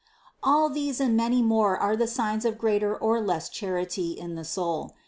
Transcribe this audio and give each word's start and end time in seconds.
530. 0.43 0.51
All 0.51 0.69
these 0.71 0.99
and 0.99 1.15
many 1.15 1.43
more 1.43 1.77
are 1.77 1.95
the 1.95 2.07
signs 2.07 2.43
of 2.43 2.57
greater 2.57 2.95
or 2.97 3.21
less 3.21 3.49
charity 3.49 4.13
in 4.13 4.33
the 4.33 4.43
soul. 4.43 4.95